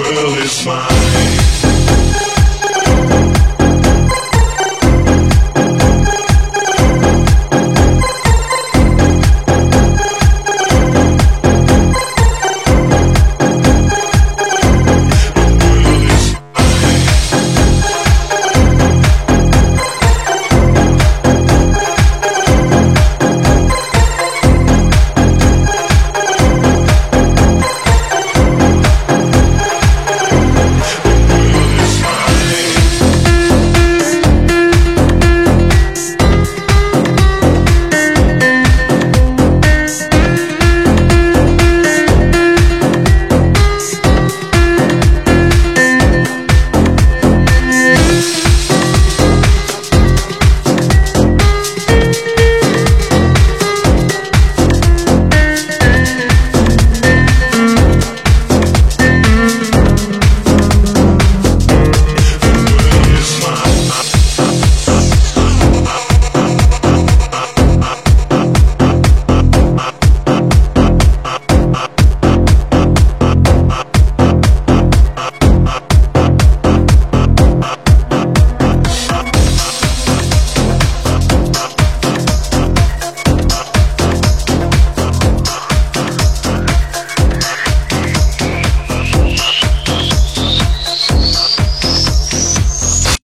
world 0.00 0.38
is 0.38 0.64
mine. 0.66 1.37